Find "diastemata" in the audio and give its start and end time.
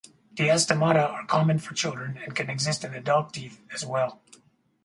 0.33-1.07